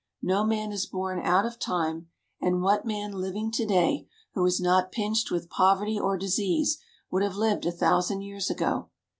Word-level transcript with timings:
No 0.23 0.43
man 0.43 0.71
is 0.71 0.87
born 0.87 1.19
out 1.19 1.45
of 1.45 1.59
time; 1.59 2.07
and 2.41 2.63
what 2.63 2.85
man 2.87 3.11
living 3.11 3.51
to 3.51 3.67
day, 3.67 4.07
who 4.33 4.43
is 4.47 4.59
not 4.59 4.91
pinched 4.91 5.29
with 5.29 5.47
poverty 5.47 5.99
or 5.99 6.17
disease, 6.17 6.79
would 7.11 7.21
have 7.21 7.35
lived 7.35 7.67
a 7.67 7.71
thousand 7.71 8.21
years 8.23 8.49
ago? 8.49 8.89